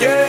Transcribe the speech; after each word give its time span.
yeah. 0.00 0.23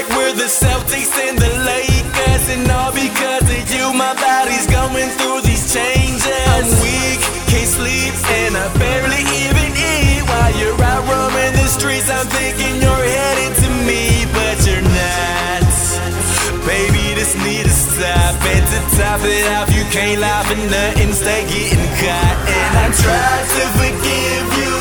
like 0.00 0.16
we're 0.16 0.32
the 0.32 0.48
Celtics 0.48 1.12
and 1.28 1.36
the 1.36 1.52
Lakers. 1.64 2.44
And 2.48 2.70
all 2.70 2.92
because 2.92 3.44
of 3.44 3.64
you, 3.68 3.92
my 3.92 4.14
body's 4.14 4.66
going 4.66 5.10
through 5.18 5.42
these 5.42 5.72
changes. 5.72 6.24
I'm 6.56 6.64
weak, 6.80 7.20
can't 7.52 7.68
sleep, 7.68 8.14
and 8.40 8.56
I 8.56 8.66
barely 8.78 9.22
even 9.44 9.68
eat. 9.76 10.22
While 10.24 10.52
you're 10.56 10.80
out 10.80 11.04
roaming 11.04 11.52
the 11.52 11.68
streets, 11.68 12.08
I'm 12.08 12.26
thinking 12.26 12.80
you're 12.80 13.04
heading 13.18 13.54
to 13.62 13.68
me, 13.84 14.24
but 14.32 14.56
you're 14.64 14.88
not. 14.88 15.68
Baby, 16.64 17.14
this 17.18 17.34
need 17.44 17.64
to 17.64 17.74
stop. 17.74 18.34
And 18.40 18.64
to 18.72 18.80
top 18.96 19.20
it 19.24 19.44
off, 19.52 19.68
you 19.74 19.84
can't 19.92 20.20
laugh 20.20 20.48
and 20.50 20.64
nothing, 20.70 21.12
stay 21.12 21.44
getting 21.44 21.90
caught. 22.00 22.36
And 22.56 22.72
I 22.78 22.86
tried 23.04 23.46
to 23.56 23.64
forgive 23.76 24.48
you. 24.60 24.79